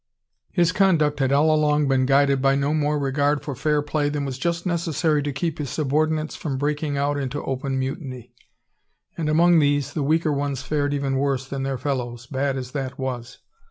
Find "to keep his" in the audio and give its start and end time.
5.21-5.69